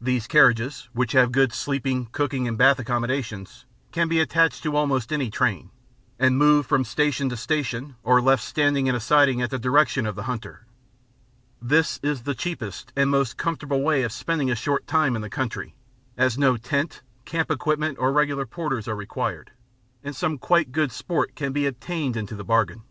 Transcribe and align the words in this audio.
These 0.00 0.26
carriages, 0.26 0.88
which 0.94 1.12
have 1.12 1.30
good 1.30 1.52
sleeping, 1.52 2.06
cooking, 2.10 2.48
and 2.48 2.56
bath 2.56 2.78
accommodation, 2.78 3.46
can 3.92 4.08
be 4.08 4.18
attached 4.18 4.62
to 4.62 4.74
almost 4.74 5.12
any 5.12 5.28
train, 5.30 5.68
and 6.18 6.38
moved 6.38 6.66
from 6.66 6.84
station 6.86 7.28
to 7.28 7.36
station 7.36 7.94
or 8.02 8.22
left 8.22 8.42
standing 8.42 8.86
in 8.86 8.94
a 8.94 8.98
siding 8.98 9.42
at 9.42 9.50
the 9.50 9.58
directions 9.58 10.08
of 10.08 10.16
the 10.16 10.22
hunter. 10.22 10.64
This 11.60 12.00
is 12.02 12.22
the 12.22 12.34
cheapest 12.34 12.94
and 12.96 13.10
most 13.10 13.36
comfortable 13.36 13.82
way 13.82 14.04
of 14.04 14.12
spending 14.12 14.50
a 14.50 14.54
short 14.56 14.86
time 14.86 15.14
in 15.14 15.20
the 15.20 15.28
country, 15.28 15.74
as 16.16 16.38
no 16.38 16.56
tent, 16.56 17.02
camp 17.26 17.50
equipment, 17.50 17.98
or 17.98 18.10
regular 18.10 18.46
porters 18.46 18.88
are 18.88 18.96
required; 18.96 19.50
and 20.02 20.16
some 20.16 20.38
quite 20.38 20.72
good 20.72 20.90
sport 20.90 21.34
can 21.34 21.52
be 21.52 21.66
obtained 21.66 22.16
into 22.16 22.34
the 22.34 22.42
bargain. 22.42 22.84